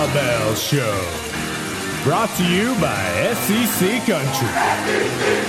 [0.00, 0.98] Cowbell Show.
[2.04, 4.48] Brought to you by SEC Country.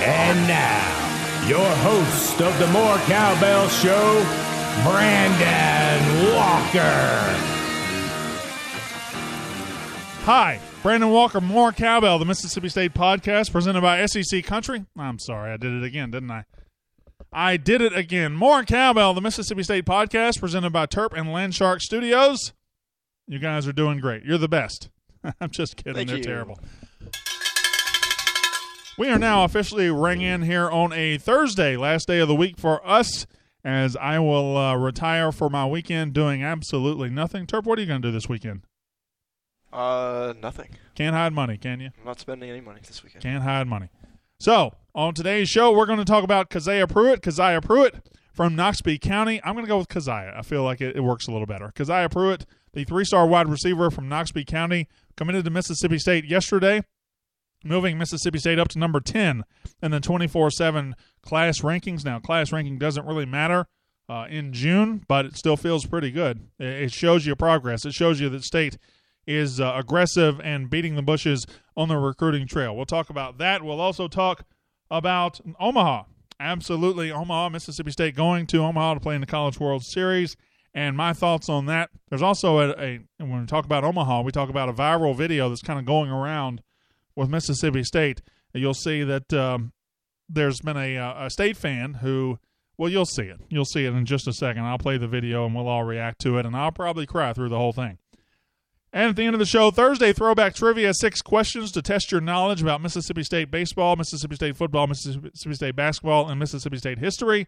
[0.04, 4.22] And now, your host of the More Cowbell Show,
[4.84, 6.91] Brandon Walker.
[10.26, 14.84] Hi, Brandon Walker, More Cowbell, the Mississippi State podcast presented by SEC Country.
[14.98, 16.44] I'm sorry, I did it again, didn't I?
[17.32, 18.34] I did it again.
[18.34, 22.52] More Cowbell, the Mississippi State podcast presented by Terp and Landshark Studios.
[23.31, 24.26] You guys are doing great.
[24.26, 24.90] You're the best.
[25.40, 25.93] I'm just kidding.
[25.93, 26.24] Thank They're you.
[26.24, 26.60] terrible.
[28.98, 32.57] We are now officially ring in here on a Thursday, last day of the week
[32.57, 33.26] for us,
[33.63, 37.46] as I will uh, retire for my weekend doing absolutely nothing.
[37.46, 38.63] Terp, what are you going to do this weekend?
[39.71, 40.71] Uh, nothing.
[40.96, 41.91] Can't hide money, can you?
[41.99, 43.24] I'm not spending any money this weekend.
[43.24, 43.87] Can't hide money.
[44.41, 47.21] So, on today's show, we're going to talk about Keziah Pruitt.
[47.21, 49.40] Keziah Pruitt from Noxubee County.
[49.46, 50.34] I'm going to go with Keziah.
[50.35, 51.71] I feel like it, it works a little better.
[51.74, 56.84] Keziah Pruitt, the three star wide receiver from Noxubee County, committed to Mississippi State yesterday,
[57.64, 59.44] moving Mississippi State up to number 10
[59.82, 62.05] in the 24 7 class rankings.
[62.05, 63.68] Now, class ranking doesn't really matter.
[64.09, 66.50] Uh, in June, but it still feels pretty good.
[66.59, 67.86] It shows you progress.
[67.86, 68.78] It shows you that state
[69.25, 71.46] is uh, aggressive and beating the bushes
[71.78, 72.75] on the recruiting trail.
[72.75, 73.64] We'll talk about that.
[73.64, 74.44] We'll also talk
[74.90, 76.03] about Omaha.
[76.40, 80.36] Absolutely, Omaha, Mississippi State going to Omaha to play in the College World Series,
[80.74, 81.90] and my thoughts on that.
[82.09, 85.50] There's also a, a when we talk about Omaha, we talk about a viral video
[85.50, 86.62] that's kind of going around
[87.16, 88.22] with Mississippi State.
[88.54, 89.72] You'll see that um,
[90.34, 92.40] there's been a, uh, a state fan who
[92.78, 95.46] well you'll see it you'll see it in just a second i'll play the video
[95.46, 97.98] and we'll all react to it and i'll probably cry through the whole thing
[98.94, 102.22] and at the end of the show thursday throwback trivia six questions to test your
[102.22, 107.48] knowledge about mississippi state baseball mississippi state football mississippi state basketball and mississippi state history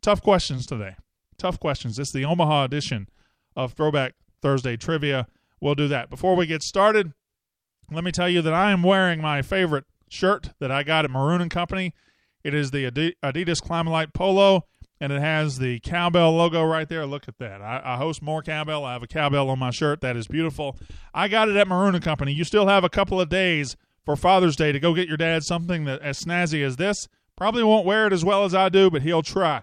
[0.00, 0.96] tough questions today
[1.44, 3.08] tough questions this is the omaha edition
[3.54, 5.26] of throwback thursday trivia
[5.60, 7.12] we'll do that before we get started
[7.90, 11.10] let me tell you that i am wearing my favorite shirt that i got at
[11.10, 11.92] maroon and company
[12.44, 14.66] it is the Adi- Adidas Climalite Polo,
[15.00, 17.06] and it has the cowbell logo right there.
[17.06, 17.62] Look at that.
[17.62, 18.84] I, I host more cowbell.
[18.84, 20.02] I have a cowbell on my shirt.
[20.02, 20.78] That is beautiful.
[21.14, 22.32] I got it at Maroon and Company.
[22.32, 25.42] You still have a couple of days for Father's Day to go get your dad
[25.42, 27.08] something that as snazzy as this.
[27.36, 29.62] Probably won't wear it as well as I do, but he'll try.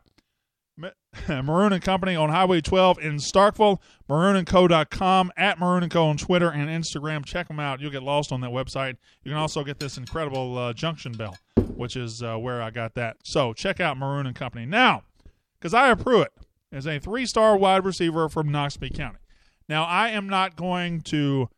[0.78, 0.90] Ma-
[1.42, 6.50] Maroon and Company on Highway 12 in Starkville, maroonandco.com, at Maroon and Co on Twitter
[6.50, 7.26] and Instagram.
[7.26, 7.80] Check them out.
[7.82, 8.98] You'll get lost on that website.
[9.24, 12.96] You can also get this incredible uh, junction bell, which is uh, where I got
[12.96, 13.18] that.
[13.24, 14.66] So check out Maroon and Company.
[14.66, 15.04] Now,
[15.62, 16.32] Keziah Pruitt
[16.72, 19.20] is a three-star wide receiver from Noxubee County.
[19.68, 21.50] Now, I am not going to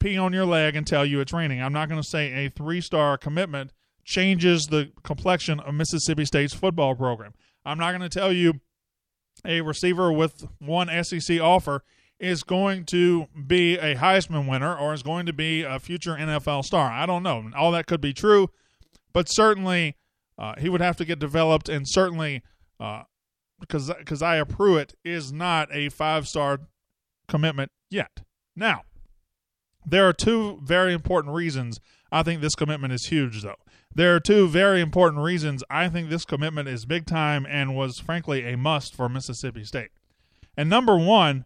[0.00, 1.62] pee on your leg and tell you it's raining.
[1.62, 3.72] I'm not going to say a three-star commitment
[4.04, 7.32] changes the complexion of Mississippi State's football program.
[7.64, 8.60] I'm not going to tell you
[9.44, 11.82] a receiver with one SEC offer
[12.20, 16.64] is going to be a Heisman winner or is going to be a future NFL
[16.64, 16.90] star.
[16.90, 17.50] I don't know.
[17.56, 18.48] All that could be true,
[19.12, 19.96] but certainly
[20.38, 22.42] uh, he would have to get developed, and certainly
[22.80, 23.02] uh,
[23.60, 26.60] because Keziah Pruitt is not a five star
[27.28, 28.22] commitment yet.
[28.56, 28.82] Now,
[29.86, 33.56] there are two very important reasons I think this commitment is huge, though.
[33.94, 38.00] There are two very important reasons I think this commitment is big time and was,
[38.00, 39.90] frankly, a must for Mississippi State.
[40.56, 41.44] And number one,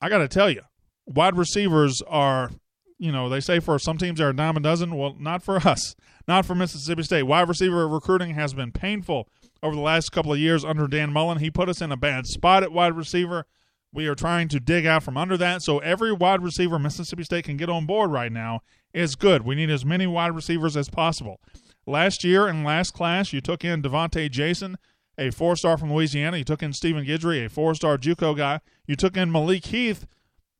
[0.00, 0.62] I got to tell you,
[1.06, 2.50] wide receivers are,
[2.98, 4.96] you know, they say for some teams they're a dime a dozen.
[4.96, 5.94] Well, not for us,
[6.26, 7.22] not for Mississippi State.
[7.22, 9.28] Wide receiver recruiting has been painful
[9.62, 11.38] over the last couple of years under Dan Mullen.
[11.38, 13.46] He put us in a bad spot at wide receiver.
[13.92, 15.62] We are trying to dig out from under that.
[15.62, 18.60] So every wide receiver Mississippi State can get on board right now
[18.96, 19.44] is good.
[19.44, 21.40] We need as many wide receivers as possible.
[21.86, 24.78] Last year in last class, you took in Devonta Jason,
[25.18, 26.38] a four star from Louisiana.
[26.38, 28.60] You took in Stephen Guidry, a four star Juco guy.
[28.86, 30.06] You took in Malik Heath,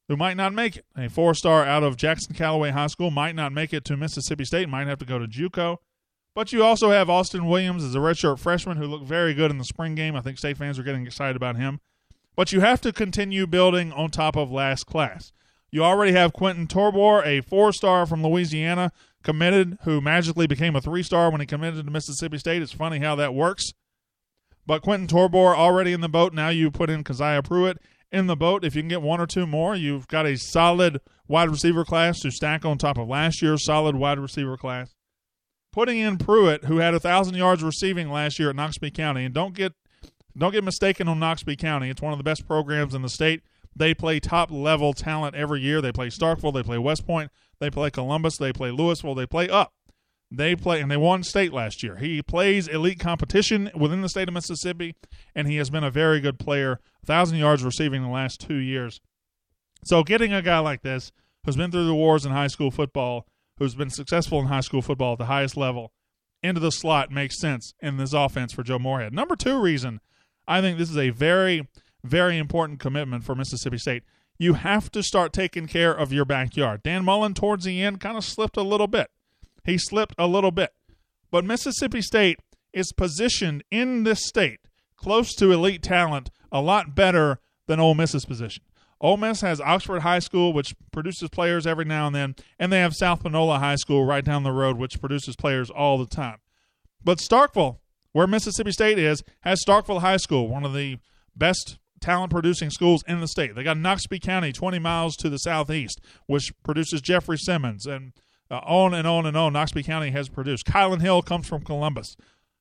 [0.09, 0.85] who might not make it.
[0.97, 4.45] A four star out of Jackson Callaway High School might not make it to Mississippi
[4.45, 5.79] State, might have to go to Juco.
[6.35, 9.57] But you also have Austin Williams as a redshirt freshman who looked very good in
[9.57, 10.15] the spring game.
[10.15, 11.81] I think state fans are getting excited about him.
[12.37, 15.33] But you have to continue building on top of last class.
[15.77, 18.93] You already have Quentin Torbor, a four star from Louisiana,
[19.23, 22.63] committed, who magically became a three star when he committed to Mississippi State.
[22.63, 23.73] It's funny how that works.
[24.65, 26.33] But Quentin Torbor already in the boat.
[26.33, 27.77] Now you put in Keziah Pruitt
[28.11, 28.65] in the boat.
[28.65, 32.21] If you can get one or two more, you've got a solid wide receiver class
[32.21, 34.95] to stack on top of last year's solid wide receiver class.
[35.73, 39.35] Putting in Pruitt, who had a thousand yards receiving last year at Noxubee County, and
[39.35, 39.75] don't get
[40.39, 41.91] don't get mistaken on Noxubee County.
[41.91, 43.43] It's one of the best programs in the state.
[43.77, 45.83] They play top level talent every year.
[45.83, 47.31] They play Starkville, they play West Point,
[47.61, 49.73] they play Columbus, they play Louisville, they play up.
[50.31, 51.97] They play and they won state last year.
[51.97, 54.97] He plays elite competition within the state of Mississippi,
[55.35, 56.81] and he has been a very good player.
[57.05, 59.01] thousand yards receiving the last two years.
[59.85, 61.13] So getting a guy like this
[61.45, 63.27] who's been through the wars in high school football,
[63.59, 65.93] who's been successful in high school football at the highest level,
[66.43, 69.13] into the slot makes sense in this offense for Joe Moorhead.
[69.13, 70.01] Number two reason
[70.49, 71.69] I think this is a very,
[72.07, 74.03] very important commitment for Mississippi State.
[74.39, 76.83] You have to start taking care of your backyard.
[76.83, 79.11] Dan Mullen, towards the end, kind of slipped a little bit.
[79.65, 80.73] He slipped a little bit.
[81.31, 82.39] But Mississippi State
[82.73, 84.61] is positioned in this state
[84.97, 88.63] close to elite talent a lot better than Ole Miss's position.
[89.01, 92.81] Ole Miss has Oxford High School, which produces players every now and then, and they
[92.81, 96.39] have South Panola High School right down the road, which produces players all the time.
[97.05, 97.79] But Starkville,
[98.13, 100.99] where Mississippi State is, has Starkville High School, one of the
[101.37, 103.55] best talent producing schools in the state.
[103.55, 108.13] They got Noxubee County, 20 miles to the southeast, which produces Jeffrey Simmons, and
[108.51, 109.55] uh, on and on and on.
[109.55, 110.67] Noxubee County has produced.
[110.67, 112.17] Kylin Hill comes from Columbus.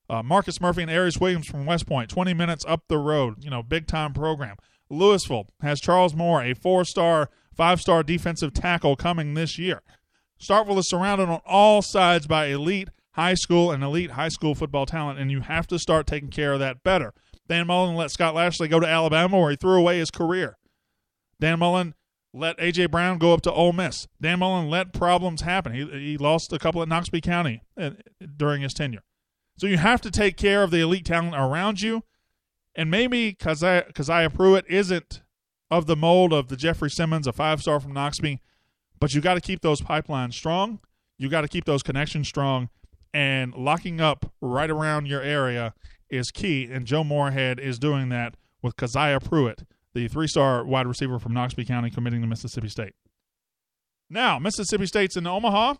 [0.09, 3.49] Uh, Marcus Murphy and Aeris Williams from West Point, 20 minutes up the road, you
[3.49, 4.55] know, big time program.
[4.89, 9.81] Louisville has Charles Moore, a four star, five star defensive tackle coming this year.
[10.39, 14.85] Starkville is surrounded on all sides by elite high school and elite high school football
[14.85, 17.13] talent, and you have to start taking care of that better.
[17.47, 20.57] Dan Mullen let Scott Lashley go to Alabama where he threw away his career.
[21.39, 21.93] Dan Mullen
[22.33, 22.87] let A.J.
[22.87, 24.07] Brown go up to Ole Miss.
[24.19, 25.73] Dan Mullen let problems happen.
[25.73, 27.91] He, he lost a couple at Noxubee County uh,
[28.35, 29.03] during his tenure.
[29.57, 32.03] So you have to take care of the elite talent around you
[32.75, 35.21] and maybe Keziah, Keziah Pruitt isn't
[35.71, 38.39] of the mold of the Jeffrey Simmons, a five star from Noxubee,
[38.99, 40.79] but you got to keep those pipelines strong.
[41.17, 42.69] You got to keep those connections strong,
[43.13, 45.73] and locking up right around your area
[46.09, 46.69] is key.
[46.71, 49.63] And Joe Moorhead is doing that with Keziah Pruitt,
[49.93, 52.93] the three star wide receiver from Noxubee County, committing to Mississippi State.
[54.09, 55.75] Now, Mississippi State's in Omaha,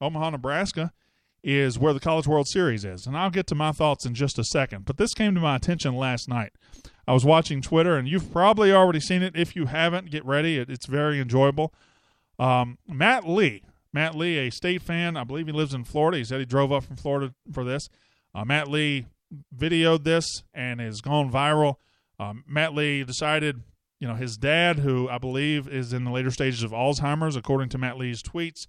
[0.00, 0.92] Omaha, Nebraska
[1.42, 3.06] is where the College World Series is.
[3.06, 4.84] And I'll get to my thoughts in just a second.
[4.84, 6.52] But this came to my attention last night.
[7.06, 9.36] I was watching Twitter, and you've probably already seen it.
[9.36, 10.58] If you haven't, get ready.
[10.58, 11.72] It, it's very enjoyable.
[12.38, 13.62] Um, Matt Lee,
[13.92, 16.18] Matt Lee, a state fan, I believe he lives in Florida.
[16.18, 17.88] He said he drove up from Florida for this.
[18.34, 19.06] Uh, Matt Lee
[19.56, 21.76] videoed this and has gone viral.
[22.18, 23.62] Um, Matt Lee decided,
[24.00, 27.68] you know, his dad, who I believe is in the later stages of Alzheimer's, according
[27.70, 28.66] to Matt Lee's tweets,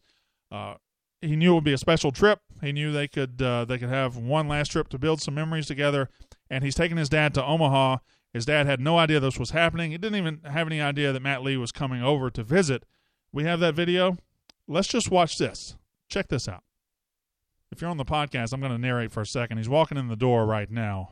[0.51, 0.75] uh,
[1.21, 2.39] he knew it would be a special trip.
[2.61, 5.67] He knew they could uh, they could have one last trip to build some memories
[5.67, 6.09] together.
[6.49, 7.97] And he's taking his dad to Omaha.
[8.33, 9.91] His dad had no idea this was happening.
[9.91, 12.83] He didn't even have any idea that Matt Lee was coming over to visit.
[13.31, 14.17] We have that video.
[14.67, 15.75] Let's just watch this.
[16.09, 16.63] Check this out.
[17.71, 19.57] If you're on the podcast, I'm going to narrate for a second.
[19.57, 21.09] He's walking in the door right now,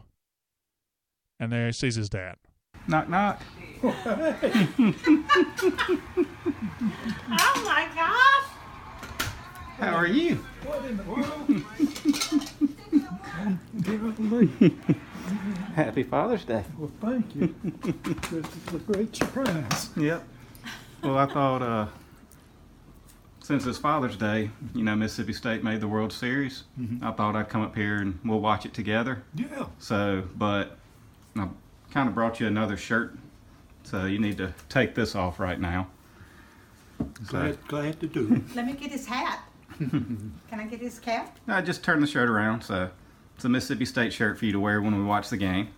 [1.39, 2.35] and there he sees his dad.
[2.87, 3.41] Knock knock.
[3.83, 3.93] Oh
[7.65, 8.49] my gosh!
[9.79, 10.35] How are you?
[10.65, 11.47] What in the world?
[15.75, 16.63] Happy Father's Day.
[16.77, 17.53] well, thank you.
[18.31, 19.89] this is a great surprise.
[19.95, 20.23] Yep.
[21.03, 21.87] Well, I thought uh,
[23.47, 26.65] since it's Father's Day, you know, Mississippi State made the World Series.
[26.77, 27.01] Mm-hmm.
[27.01, 29.23] I thought I'd come up here and we'll watch it together.
[29.35, 29.67] Yeah.
[29.79, 30.77] So, but
[31.37, 31.47] I
[31.93, 33.17] kind of brought you another shirt.
[33.83, 35.87] So you need to take this off right now.
[36.99, 38.53] So, Glad, glad to do it.
[38.53, 39.39] Let me get his hat.
[39.77, 41.39] Can I get his cap?
[41.47, 42.63] I just turn the shirt around.
[42.63, 42.89] So
[43.37, 45.69] it's a Mississippi State shirt for you to wear when we watch the game.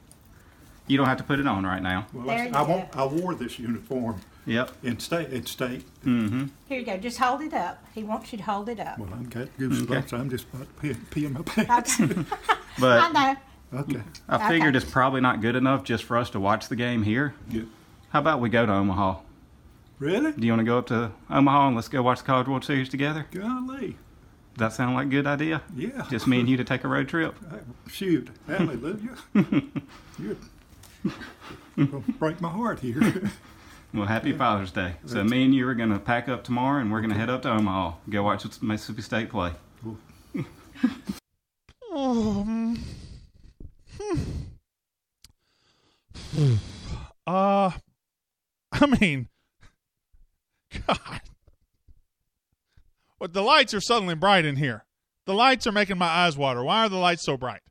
[0.88, 2.08] You don't have to put it on right now.
[2.14, 4.72] Well, There I, you I, won't, I wore this uniform Yep.
[4.84, 5.30] in state.
[5.32, 5.84] In state.
[6.04, 6.46] Mm-hmm.
[6.68, 6.98] Here you go.
[6.98, 7.84] Just hold it up.
[7.94, 8.98] He wants you to hold it up.
[8.98, 10.12] Well, I'm got goosebumps.
[10.14, 12.00] I'm just about to pee, pee in my pants.
[12.02, 12.14] Okay.
[12.50, 13.36] I But know.
[13.82, 14.02] Okay.
[14.28, 14.84] I figured Okay.
[14.84, 17.36] it's probably not good enough just for us to watch the game here.
[17.50, 17.64] Yeah.
[18.10, 19.20] How about we go to Omaha?
[20.00, 20.32] Really?
[20.32, 22.64] Do you want to go up to Omaha and let's go watch the College World
[22.66, 23.28] Series together?
[23.32, 23.98] Golly.
[24.58, 25.62] Does that sound like a good idea?
[25.76, 26.08] Yeah.
[26.10, 27.36] Just me and you to take a road trip?
[27.88, 28.30] Shoot.
[28.48, 29.16] Hallelujah.
[30.18, 30.36] You're
[31.78, 33.32] gonna break my heart here.
[33.94, 34.96] Well, happy Father's Day.
[35.06, 37.30] So me and you are going to pack up tomorrow and we're going to head
[37.30, 37.94] up to Omaha.
[38.10, 39.54] Go watch Mississippi State play.
[41.92, 42.80] Um,
[46.36, 46.54] hmm.
[47.26, 47.72] uh,
[48.72, 49.28] I mean,
[50.88, 51.22] God.
[53.20, 54.86] But the lights are suddenly bright in here.
[55.26, 56.64] The lights are making my eyes water.
[56.64, 57.62] Why are the lights so bright?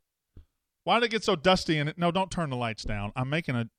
[0.83, 1.97] Why did it get so dusty in it?
[1.97, 3.11] No, don't turn the lights down.
[3.15, 3.69] I'm making a.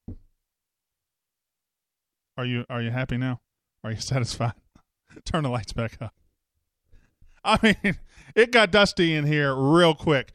[2.40, 3.42] Are you are you happy now?
[3.84, 4.54] Are you satisfied?
[5.26, 6.14] turn the lights back up.
[7.44, 7.98] I mean,
[8.34, 10.32] it got dusty in here real quick.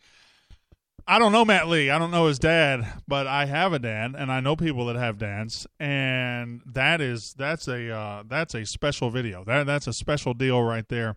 [1.08, 1.90] I don't know Matt Lee.
[1.90, 4.96] I don't know his dad, but I have a dad, and I know people that
[4.98, 9.44] have dads, and that is that's a uh, that's a special video.
[9.44, 11.16] That that's a special deal right there.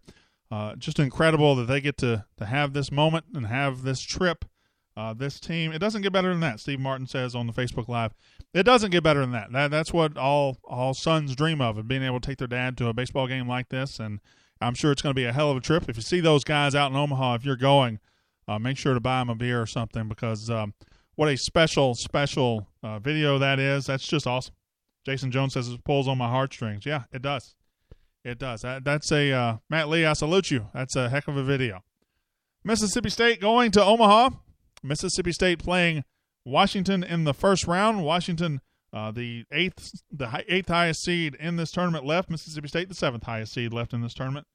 [0.51, 4.47] uh, just incredible that they get to to have this moment and have this trip.
[4.97, 6.61] Uh, this team, it doesn't get better than that.
[6.61, 8.15] Steve Martin says on the Facebook Live,
[8.55, 9.53] it doesn't get better than that.
[9.53, 12.77] that that's what all all sons dream of, and being able to take their dad
[12.79, 13.99] to a baseball game like this.
[13.99, 14.21] And
[14.61, 15.89] I'm sure it's going to be a hell of a trip.
[15.89, 18.01] If you see those guys out in Omaha, if you're going,
[18.49, 20.75] uh, make sure to buy them a beer or something because um,
[21.15, 23.87] what a special, special uh, video that is.
[23.87, 24.55] That's just awesome.
[25.05, 26.87] Jason Jones says it pulls on my heartstrings.
[26.87, 27.55] Yeah, it does.
[28.25, 28.63] It does.
[28.63, 30.05] That, that's a uh, Matt Lee.
[30.05, 30.69] I salute you.
[30.75, 31.83] That's a heck of a video.
[32.65, 34.31] Mississippi State going to Omaha.
[34.83, 36.05] Mississippi State playing
[36.49, 38.05] Washington in the first round.
[38.05, 38.61] Washington,
[38.93, 42.31] uh, the eighth, the eighth highest seed in this tournament, left.
[42.31, 44.47] Mississippi State, the seventh highest seed, left in this tournament.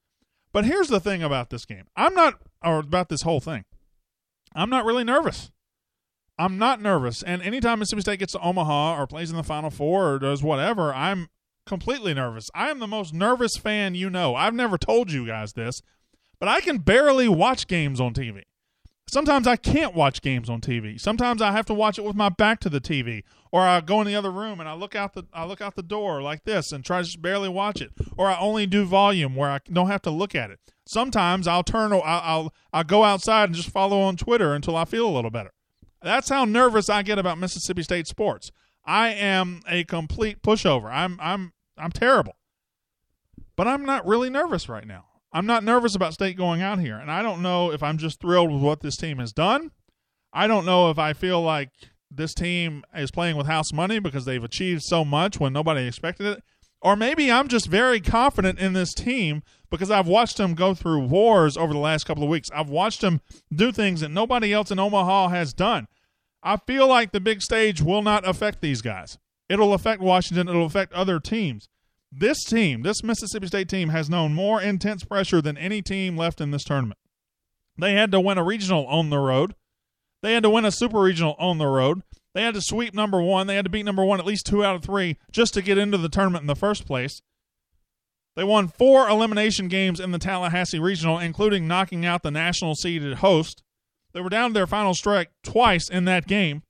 [0.52, 1.86] But here's the thing about this game.
[1.96, 3.66] I'm not, or about this whole thing.
[4.56, 5.52] I'm not really nervous.
[6.38, 7.24] I'm not nervous.
[7.24, 10.44] And anytime Mississippi State gets to Omaha or plays in the Final Four or does
[10.44, 11.30] whatever, I'm
[11.66, 12.50] completely nervous.
[12.54, 14.36] I am the most nervous fan you know.
[14.36, 15.82] I've never told you guys this,
[16.40, 18.44] but I can barely watch games on TV.
[19.08, 21.00] Sometimes I can't watch games on TV.
[21.00, 24.02] Sometimes I have to watch it with my back to the TV, or I go
[24.02, 26.46] in the other room and I look out the I look out the door like
[26.46, 29.60] this and try to just barely watch it, or I only do volume where I
[29.72, 30.60] don't have to look at it.
[30.88, 34.86] Sometimes I'll turn I'll I'll, I'll go outside and just follow on Twitter until I
[34.86, 35.52] feel a little better.
[36.02, 38.52] That's how nervous I get about Mississippi State sports.
[38.86, 40.92] I am a complete pushover.
[40.92, 42.36] I'm I'm I'm terrible.
[43.56, 45.06] But I'm not really nervous right now.
[45.34, 46.98] I'm not nervous about state going out here.
[46.98, 49.72] And I don't know if I'm just thrilled with what this team has done.
[50.32, 51.70] I don't know if I feel like
[52.10, 56.28] this team is playing with house money because they've achieved so much when nobody expected
[56.28, 56.44] it.
[56.82, 61.08] Or maybe I'm just very confident in this team because I've watched them go through
[61.08, 62.50] wars over the last couple of weeks.
[62.54, 63.22] I've watched them
[63.56, 65.88] do things that nobody else in Omaha has done.
[66.44, 69.18] I feel like the big stage will not affect these guys.
[69.48, 71.70] It'll affect Washington, it'll affect other teams.
[72.16, 76.40] This team, this Mississippi State team, has known more intense pressure than any team left
[76.40, 77.00] in this tournament.
[77.76, 79.56] They had to win a regional on the road.
[80.22, 82.04] They had to win a super regional on the road.
[82.36, 83.48] They had to sweep number one.
[83.48, 85.80] They had to beat number one at least two out of three just to get
[85.80, 87.22] into the tournament in the first place.
[88.36, 93.16] They won four elimination games in the Tallahassee Regional, including knocking out the national seeded
[93.16, 93.64] host.
[94.14, 96.62] They were down to their final strike twice in that game.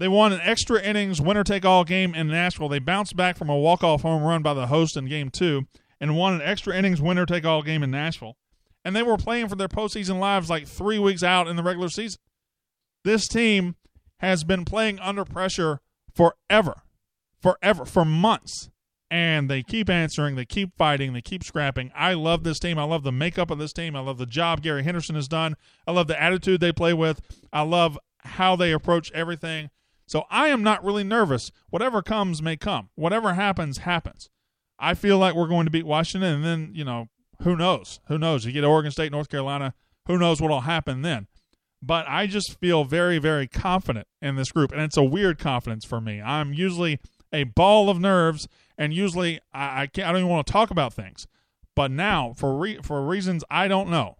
[0.00, 2.70] They won an extra innings winner take all game in Nashville.
[2.70, 5.66] They bounced back from a walk off home run by the host in game two
[6.00, 8.38] and won an extra innings winner take all game in Nashville.
[8.82, 11.90] And they were playing for their postseason lives like three weeks out in the regular
[11.90, 12.18] season.
[13.04, 13.76] This team
[14.20, 15.80] has been playing under pressure
[16.14, 16.80] forever,
[17.38, 18.70] forever, for months.
[19.10, 21.92] And they keep answering, they keep fighting, they keep scrapping.
[21.94, 22.78] I love this team.
[22.78, 23.94] I love the makeup of this team.
[23.94, 25.56] I love the job Gary Henderson has done.
[25.86, 27.20] I love the attitude they play with.
[27.52, 29.68] I love how they approach everything.
[30.10, 31.52] So I am not really nervous.
[31.68, 32.88] Whatever comes may come.
[32.96, 34.28] Whatever happens, happens.
[34.76, 37.06] I feel like we're going to beat Washington, and then, you know,
[37.42, 38.00] who knows?
[38.08, 38.44] Who knows?
[38.44, 39.72] You get Oregon State, North Carolina,
[40.08, 41.28] who knows what will happen then?
[41.80, 45.84] But I just feel very, very confident in this group, and it's a weird confidence
[45.84, 46.20] for me.
[46.20, 46.98] I'm usually
[47.32, 50.08] a ball of nerves, and usually I, I can't.
[50.08, 51.28] I don't even want to talk about things.
[51.76, 54.16] But now, for re- for reasons I don't know,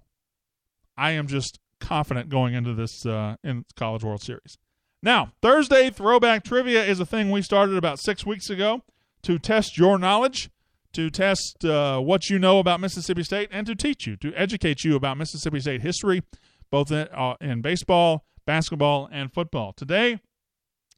[0.96, 4.56] I am just confident going into this uh, in College World Series.
[5.02, 8.82] Now, Thursday throwback trivia is a thing we started about six weeks ago
[9.22, 10.50] to test your knowledge,
[10.92, 14.84] to test uh, what you know about Mississippi State, and to teach you, to educate
[14.84, 16.22] you about Mississippi State history,
[16.70, 19.72] both in, uh, in baseball, basketball, and football.
[19.72, 20.20] Today,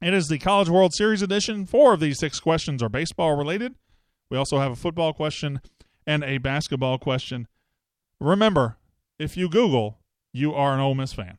[0.00, 1.64] it is the College World Series edition.
[1.64, 3.76] Four of these six questions are baseball related.
[4.30, 5.61] We also have a football question
[6.09, 7.47] and a basketball question.
[8.18, 8.78] Remember,
[9.18, 10.00] if you Google,
[10.32, 11.38] you are an Ole Miss fan.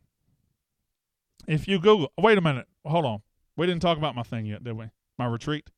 [1.47, 3.21] If you Google, wait a minute, hold on.
[3.55, 4.85] We didn't talk about my thing yet, did we?
[5.17, 5.69] My retreat.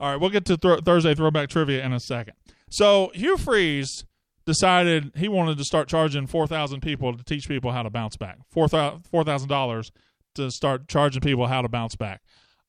[0.00, 2.34] All right, we'll get to th- Thursday throwback trivia in a second.
[2.70, 4.04] So Hugh Freeze
[4.44, 8.16] decided he wanted to start charging four thousand people to teach people how to bounce
[8.16, 8.38] back.
[8.50, 9.92] Four thousand dollars
[10.34, 12.22] to start charging people how to bounce back.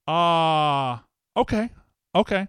[0.07, 1.03] Ah,
[1.35, 1.69] uh, okay,
[2.13, 2.47] okay.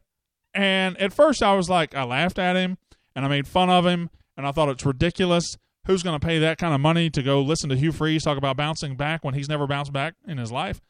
[0.54, 2.78] And at first, I was like, I laughed at him
[3.14, 5.56] and I made fun of him, and I thought it's ridiculous.
[5.86, 8.36] Who's going to pay that kind of money to go listen to Hugh Freeze talk
[8.36, 10.80] about bouncing back when he's never bounced back in his life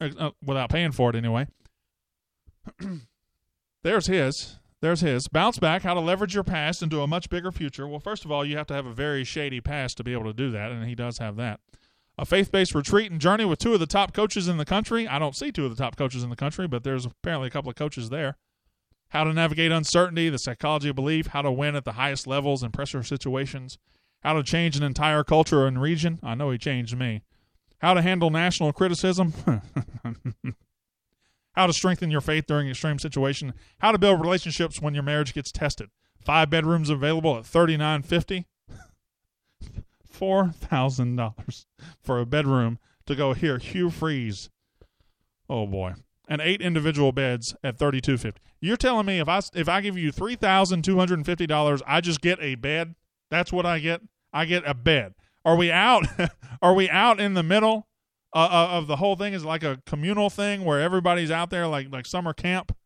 [0.00, 1.46] uh, without paying for it anyway?
[3.82, 4.58] There's his.
[4.80, 5.28] There's his.
[5.28, 7.86] Bounce back, how to leverage your past into a much bigger future.
[7.86, 10.24] Well, first of all, you have to have a very shady past to be able
[10.24, 11.60] to do that, and he does have that.
[12.18, 15.06] A faith based retreat and journey with two of the top coaches in the country.
[15.06, 17.50] I don't see two of the top coaches in the country, but there's apparently a
[17.50, 18.36] couple of coaches there.
[19.12, 22.62] How to navigate uncertainty, the psychology of belief, how to win at the highest levels
[22.62, 23.76] in pressure situations,
[24.22, 26.18] how to change an entire culture and region.
[26.22, 27.20] I know he changed me.
[27.82, 29.34] How to handle national criticism.
[31.52, 35.34] how to strengthen your faith during extreme situation, how to build relationships when your marriage
[35.34, 35.90] gets tested.
[36.24, 38.46] Five bedrooms available at thirty nine fifty.
[40.06, 41.66] Four thousand dollars
[42.00, 43.58] for a bedroom to go here.
[43.58, 44.48] Hugh Freeze.
[45.50, 45.96] Oh boy.
[46.28, 48.40] And eight individual beds at thirty two fifty.
[48.60, 51.46] You're telling me if I if I give you three thousand two hundred and fifty
[51.46, 52.94] dollars, I just get a bed?
[53.30, 54.02] That's what I get.
[54.32, 55.14] I get a bed.
[55.44, 56.06] Are we out?
[56.62, 57.88] are we out in the middle
[58.34, 59.34] uh, uh, of the whole thing?
[59.34, 62.76] Is like a communal thing where everybody's out there like like summer camp?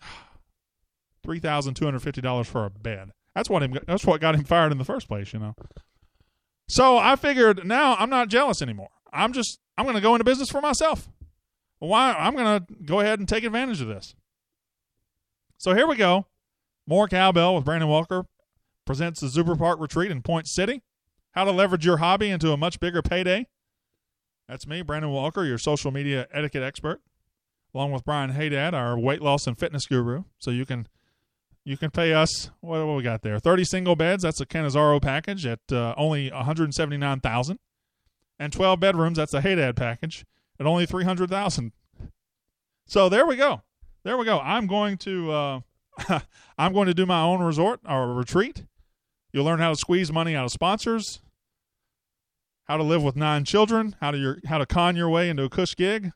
[1.22, 3.10] Three thousand two hundred fifty dollars for a bed.
[3.34, 3.78] That's what him.
[3.86, 5.32] That's what got him fired in the first place.
[5.32, 5.54] You know.
[6.68, 8.90] So I figured now I'm not jealous anymore.
[9.12, 11.08] I'm just I'm going to go into business for myself.
[11.80, 14.14] Why I'm going to go ahead and take advantage of this.
[15.56, 16.26] So here we go.
[16.86, 18.26] More cowbell with Brandon Walker
[18.84, 20.82] presents the Zuber Park Retreat in Point City.
[21.32, 23.46] How to leverage your hobby into a much bigger payday.
[24.48, 27.00] That's me, Brandon Walker, your social media etiquette expert,
[27.72, 30.24] along with Brian Haydad, our weight loss and fitness guru.
[30.38, 30.88] So you can
[31.64, 35.00] you can pay us what, what we got there 30 single beds that's a canizaro
[35.00, 37.58] package at uh, only 179000
[38.38, 40.24] and 12 bedrooms that's a haydad package
[40.60, 41.72] at only 300000
[42.90, 43.62] so there we go.
[44.02, 44.40] There we go.
[44.40, 45.60] I'm going to uh,
[46.58, 48.64] i'm going to do my own resort or retreat.
[49.32, 51.20] You'll learn how to squeeze money out of sponsors
[52.64, 55.44] how to live with nine children how to your, how to con your way into
[55.44, 56.10] a cush gig.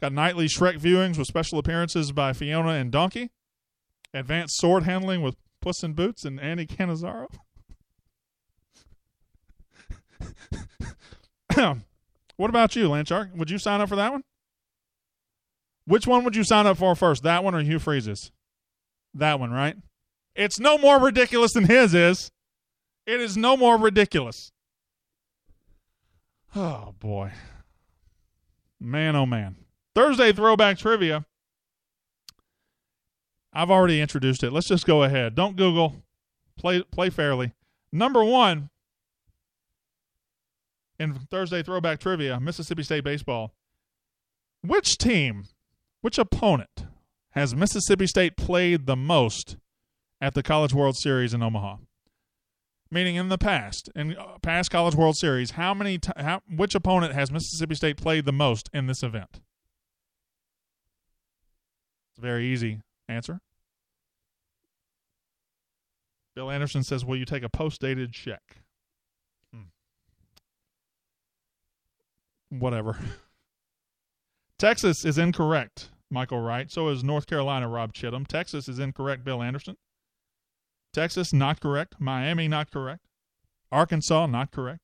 [0.00, 3.30] Got nightly shrek viewings with special appearances by fiona and donkey.
[4.12, 7.28] Advanced sword handling with Puss in Boots and Andy Canizaro.
[12.36, 13.34] what about you, Landshark?
[13.36, 14.24] Would you sign up for that one?
[15.86, 18.30] Which one would you sign up for first, that one or Hugh Freeze's?
[19.14, 19.76] That one, right?
[20.34, 22.30] It's no more ridiculous than his is.
[23.06, 24.52] It is no more ridiculous.
[26.54, 27.32] Oh, boy.
[28.80, 29.56] Man, oh, man.
[29.94, 31.26] Thursday throwback trivia.
[33.52, 34.52] I've already introduced it.
[34.52, 35.34] Let's just go ahead.
[35.34, 35.96] Don't Google.
[36.56, 37.52] Play play fairly.
[37.92, 38.70] Number one
[41.02, 43.52] in Thursday throwback trivia, Mississippi State baseball.
[44.62, 45.44] Which team,
[46.00, 46.86] which opponent
[47.30, 49.56] has Mississippi State played the most
[50.20, 51.78] at the College World Series in Omaha?
[52.90, 56.74] Meaning in the past, in uh, past College World Series, how many t- how, which
[56.74, 59.40] opponent has Mississippi State played the most in this event?
[62.10, 63.40] It's a very easy answer.
[66.36, 68.61] Bill Anderson says, Will you take a post dated check?
[72.58, 72.98] Whatever.
[74.58, 76.70] Texas is incorrect, Michael Wright.
[76.70, 78.26] So is North Carolina, Rob Chittum.
[78.26, 79.76] Texas is incorrect, Bill Anderson.
[80.92, 81.94] Texas, not correct.
[81.98, 83.06] Miami, not correct.
[83.70, 84.80] Arkansas, not correct.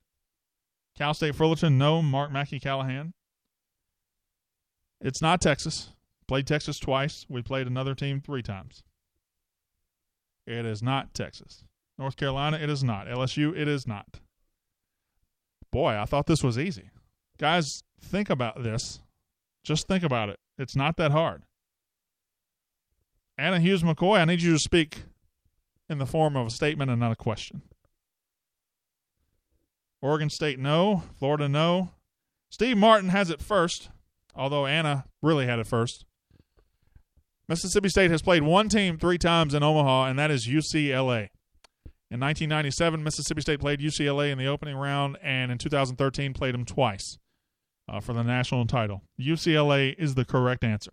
[0.96, 2.00] Cal State Fullerton, no.
[2.00, 3.12] Mark Mackey Callahan.
[5.02, 5.90] It's not Texas.
[6.26, 7.26] Played Texas twice.
[7.28, 8.82] We played another team three times.
[10.46, 11.64] It is not Texas.
[11.98, 13.06] North Carolina, it is not.
[13.06, 14.20] LSU, it is not.
[15.70, 16.90] Boy, I thought this was easy.
[17.38, 19.00] Guys, think about this.
[19.62, 20.40] Just think about it.
[20.58, 21.44] It's not that hard.
[23.36, 25.04] Anna Hughes McCoy, I need you to speak
[25.88, 27.62] in the form of a statement and not a question.
[30.02, 31.04] Oregon State, no.
[31.18, 31.90] Florida, no.
[32.50, 33.90] Steve Martin has it first,
[34.34, 36.04] although Anna really had it first.
[37.48, 41.28] Mississippi State has played one team three times in Omaha, and that is UCLA.
[42.10, 46.64] In 1997, Mississippi State played UCLA in the opening round, and in 2013 played them
[46.64, 47.18] twice
[47.88, 49.02] uh, for the national title.
[49.20, 50.92] UCLA is the correct answer.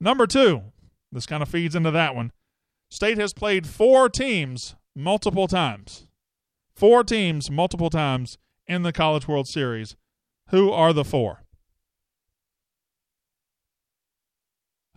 [0.00, 0.62] Number two,
[1.12, 2.32] this kind of feeds into that one.
[2.90, 6.06] State has played four teams multiple times.
[6.74, 9.96] Four teams multiple times in the College World Series.
[10.48, 11.42] Who are the four?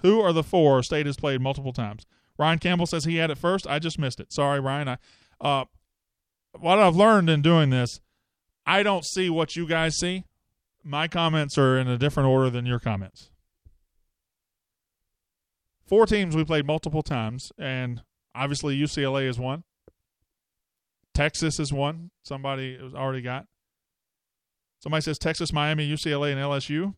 [0.01, 2.05] Who are the four State has played multiple times?
[2.37, 3.67] Ryan Campbell says he had it first.
[3.67, 4.33] I just missed it.
[4.33, 4.89] Sorry, Ryan.
[4.89, 4.97] I,
[5.39, 5.65] uh,
[6.59, 8.01] what I've learned in doing this,
[8.65, 10.25] I don't see what you guys see.
[10.83, 13.29] My comments are in a different order than your comments.
[15.85, 18.01] Four teams we played multiple times, and
[18.33, 19.63] obviously UCLA is one.
[21.13, 22.11] Texas is one.
[22.23, 23.45] Somebody already got.
[24.79, 26.95] Somebody says Texas, Miami, UCLA, and LSU.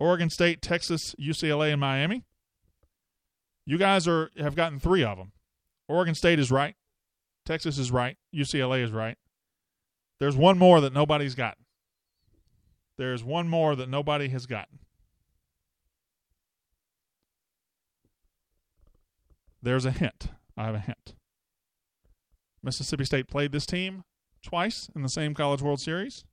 [0.00, 2.24] Oregon State, Texas, UCLA, and Miami.
[3.64, 5.32] You guys are have gotten three of them.
[5.88, 6.74] Oregon State is right.
[7.44, 8.16] Texas is right.
[8.34, 9.16] UCLA is right.
[10.20, 11.64] There's one more that nobody's gotten.
[12.98, 14.78] There's one more that nobody has gotten.
[19.62, 20.28] There's a hint.
[20.56, 21.14] I have a hint.
[22.62, 24.04] Mississippi State played this team
[24.42, 26.24] twice in the same College World Series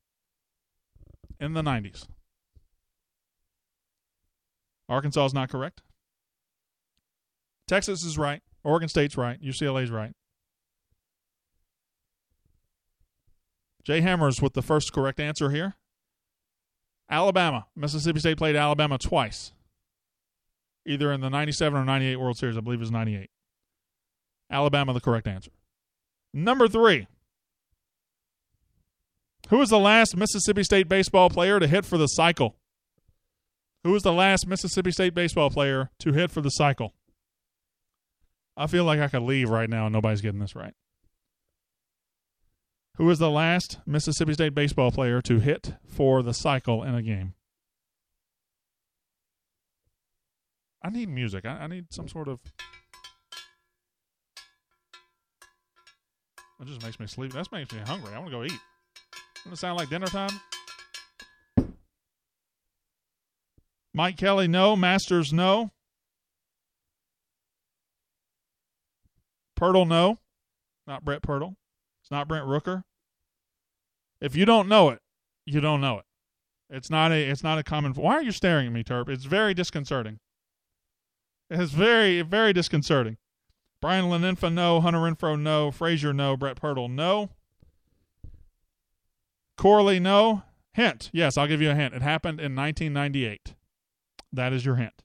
[1.40, 2.08] in the 90s.
[4.88, 5.82] Arkansas is not correct.
[7.68, 8.42] Texas is right.
[8.64, 9.42] Oregon State's right.
[9.42, 10.14] UCLA's right.
[13.90, 15.74] Jay Hammers with the first correct answer here.
[17.10, 17.66] Alabama.
[17.76, 19.52] Mississippi State played Alabama twice.
[20.86, 22.56] Either in the 97 or 98 World Series.
[22.56, 23.32] I believe it was 98.
[24.52, 25.50] Alabama, the correct answer.
[26.32, 27.08] Number three.
[29.50, 32.58] Who was the last Mississippi State baseball player to hit for the cycle?
[33.84, 36.94] Who was the last Mississippi State baseball player to hit for the cycle?
[38.56, 40.76] I feel like I could leave right now and nobody's getting this right.
[43.00, 47.02] Who was the last Mississippi State baseball player to hit for the cycle in a
[47.02, 47.34] game?
[50.84, 51.46] I need music.
[51.46, 52.42] I, I need some sort of.
[56.60, 57.32] That just makes me sleep.
[57.32, 58.14] That makes me hungry.
[58.14, 58.60] I want to go eat.
[59.38, 60.42] Doesn't it sound like dinner time?
[63.94, 64.76] Mike Kelly, no.
[64.76, 65.72] Masters, no.
[69.58, 70.18] Pirtle, no.
[70.86, 71.56] Not Brett Pirtle.
[72.02, 72.84] It's not Brent Rooker.
[74.22, 75.00] If you don't know it,
[75.46, 76.06] you don't know it.
[76.70, 79.10] It's not a it's not a common why are you staring at me, Terp?
[79.10, 80.20] It's very disconcerting.
[81.50, 83.18] It's very, very disconcerting.
[83.82, 84.80] Brian Leninfa, no.
[84.82, 85.72] Hunter Renfroe, no.
[85.72, 86.38] Frazier, no.
[86.38, 87.32] Brett Pirtle, no.
[89.58, 90.44] Corley, no.
[90.74, 91.10] Hint.
[91.12, 91.96] Yes, I'll give you a hint.
[91.96, 93.56] It happened in 1998.
[94.32, 95.02] That is your hint.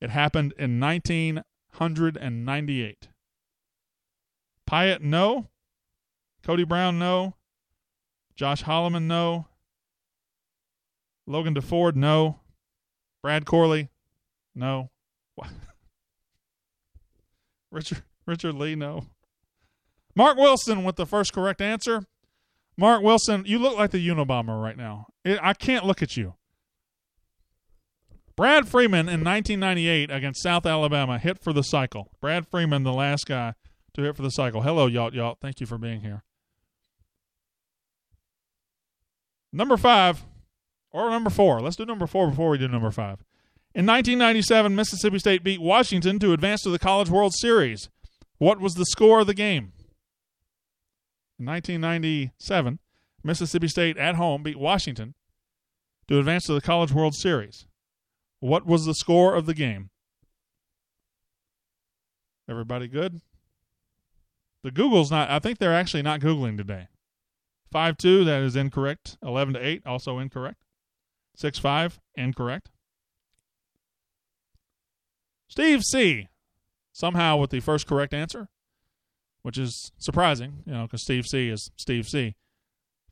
[0.00, 3.08] It happened in 1998.
[4.68, 5.48] Pyatt, no.
[6.42, 7.36] Cody Brown, no.
[8.36, 9.46] Josh Holloman, no.
[11.26, 12.40] Logan DeFord, no.
[13.22, 13.88] Brad Corley,
[14.54, 14.90] no.
[17.70, 19.06] Richard Richard Lee, no.
[20.14, 22.04] Mark Wilson with the first correct answer.
[22.76, 25.06] Mark Wilson, you look like the Unabomber right now.
[25.24, 26.34] It, I can't look at you.
[28.36, 32.10] Brad Freeman in 1998 against South Alabama hit for the cycle.
[32.20, 33.54] Brad Freeman, the last guy
[33.94, 34.62] to hit for the cycle.
[34.62, 35.38] Hello, y'all, y'all.
[35.40, 36.23] Thank you for being here.
[39.54, 40.24] Number five,
[40.90, 41.60] or number four.
[41.60, 43.20] Let's do number four before we do number five.
[43.72, 47.88] In 1997, Mississippi State beat Washington to advance to the College World Series.
[48.38, 49.72] What was the score of the game?
[51.38, 52.80] In 1997,
[53.22, 55.14] Mississippi State at home beat Washington
[56.08, 57.66] to advance to the College World Series.
[58.40, 59.90] What was the score of the game?
[62.50, 63.20] Everybody good?
[64.64, 66.88] The Google's not, I think they're actually not Googling today.
[67.72, 69.16] 5 2, that is incorrect.
[69.22, 70.62] 11 to 8, also incorrect.
[71.36, 72.70] 6 5, incorrect.
[75.48, 76.28] Steve C.
[76.92, 78.48] Somehow with the first correct answer,
[79.42, 81.48] which is surprising, you know, because Steve C.
[81.48, 82.36] is Steve C.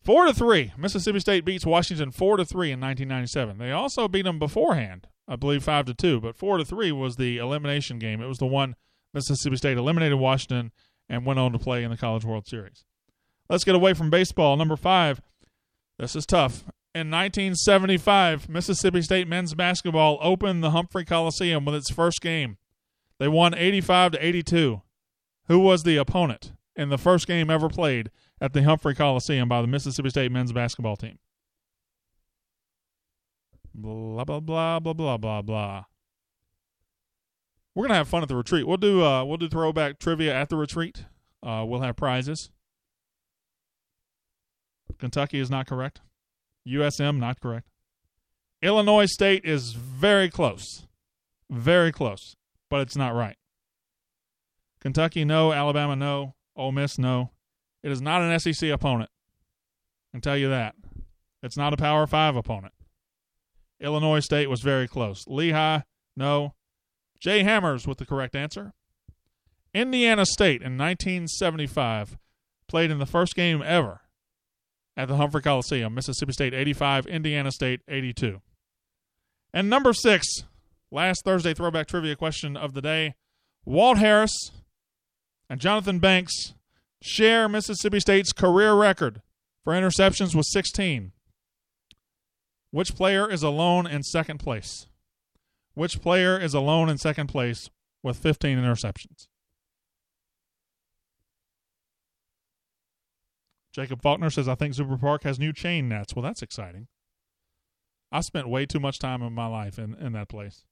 [0.00, 3.58] Four to three, Mississippi State beats Washington four to three in 1997.
[3.58, 7.16] They also beat them beforehand, I believe five to two, but four to three was
[7.16, 8.20] the elimination game.
[8.20, 8.74] It was the one
[9.14, 10.72] Mississippi State eliminated Washington
[11.08, 12.84] and went on to play in the College World Series.
[13.48, 14.56] Let's get away from baseball.
[14.56, 15.20] Number five.
[15.98, 16.64] This is tough.
[16.94, 22.58] In 1975, Mississippi State men's basketball opened the Humphrey Coliseum with its first game.
[23.18, 24.82] They won 85 to 82.
[25.48, 29.62] Who was the opponent in the first game ever played at the Humphrey Coliseum by
[29.62, 31.18] the Mississippi State men's basketball team?
[33.74, 35.84] Blah blah blah blah blah blah blah.
[37.74, 38.66] We're gonna have fun at the retreat.
[38.66, 41.04] We'll do uh, we'll do throwback trivia at the retreat.
[41.42, 42.50] Uh, we'll have prizes.
[44.98, 46.00] Kentucky is not correct.
[46.66, 47.68] USM not correct.
[48.62, 50.86] Illinois State is very close.
[51.50, 52.36] Very close,
[52.70, 53.36] but it's not right.
[54.80, 57.30] Kentucky no, Alabama no, Ole Miss no.
[57.82, 59.10] It is not an SEC opponent.
[60.12, 60.74] I can tell you that.
[61.42, 62.72] It's not a Power 5 opponent.
[63.80, 65.24] Illinois State was very close.
[65.26, 65.80] Lehigh
[66.16, 66.54] no.
[67.18, 68.72] Jay Hammers with the correct answer.
[69.74, 72.18] Indiana State in 1975
[72.68, 74.01] played in the first game ever
[74.96, 75.94] at the Humphrey Coliseum.
[75.94, 78.40] Mississippi State 85, Indiana State 82.
[79.54, 80.26] And number six,
[80.90, 83.14] last Thursday throwback trivia question of the day
[83.64, 84.50] Walt Harris
[85.48, 86.54] and Johnthan Banks
[87.02, 89.22] share Mississippi State's career record
[89.64, 91.12] for interceptions with 16.
[92.70, 94.86] Which player is alone in second place?
[95.74, 97.68] Which player is alone in second place
[98.02, 99.28] with 15 interceptions?
[103.72, 106.14] Jacob Faulkner says, I think Super Park has new chain nets.
[106.14, 106.88] Well, that's exciting.
[108.10, 110.64] I spent way too much time in my life in, in that place.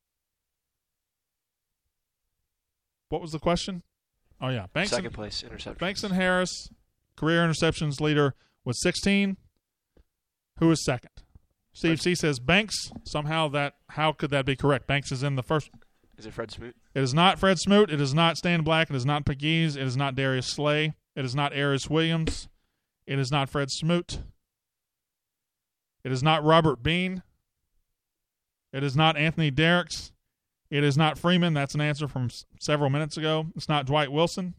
[3.09, 3.83] What was the question?
[4.41, 4.67] Oh, yeah.
[4.73, 5.79] Banks Second and, place interception.
[5.81, 6.69] Banks and Harris,
[7.17, 8.35] career interceptions leader,
[8.65, 9.39] was 16.
[10.59, 11.11] Who is second?
[11.73, 12.91] Steve C says Banks.
[13.05, 14.87] Somehow that how could that be correct?
[14.87, 15.71] Banks is in the first.
[16.19, 16.77] Is it Fred Smoot?
[16.95, 17.91] It is not Fred Smoot.
[17.91, 18.91] It is not Stan Black.
[18.91, 19.77] It is not Pegues.
[19.77, 20.93] It is not Darius Slay.
[21.17, 22.50] It is not Aeris Williams.
[23.11, 24.21] It is not Fred Smoot.
[26.05, 27.25] It is not Robert Bean.
[28.73, 30.13] It is not Anthony Derricks.
[30.71, 31.53] It is not Freeman.
[31.53, 33.47] That's an answer from s- several minutes ago.
[33.57, 34.55] It's not Dwight Wilson.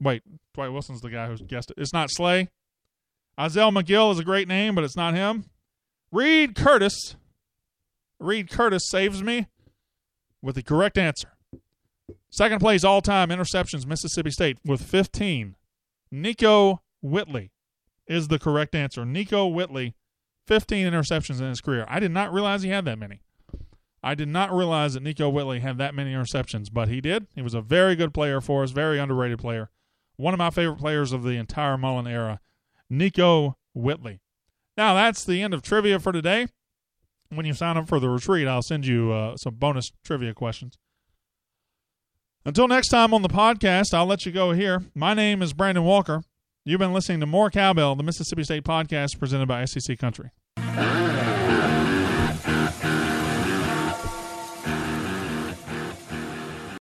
[0.00, 0.22] Wait,
[0.54, 1.78] Dwight Wilson's the guy who guessed it.
[1.80, 2.48] It's not Slay.
[3.40, 5.46] Isaiah McGill is a great name, but it's not him.
[6.12, 7.16] Reed Curtis.
[8.20, 9.48] Reed Curtis saves me
[10.40, 11.32] with the correct answer.
[12.30, 15.56] Second place all time interceptions, Mississippi State with 15.
[16.12, 17.50] Nickoe Whitley
[18.06, 19.02] is the correct answer.
[19.04, 19.94] Nickoe Whitley,
[20.46, 21.86] 15 interceptions in his career.
[21.88, 23.20] I did not realize he had that many.
[24.02, 27.26] I did not realize that Nickoe Whitley had that many interceptions, but he did.
[27.34, 29.70] He was a very good player for us, very underrated player.
[30.16, 32.40] One of my favorite players of the entire Mullen era,
[32.92, 34.20] Nickoe Whitley.
[34.76, 36.48] Now, that's the end of trivia for today.
[37.30, 40.76] When you sign up for the retreat, I'll send you uh, some bonus trivia questions.
[42.44, 44.82] Until next time on the podcast, I'll let you go here.
[44.94, 46.22] My name is Brandon Walker.
[46.66, 50.30] You've been listening to More Cowbell, the Mississippi State podcast presented by SEC Country.
[50.56, 51.63] Ah.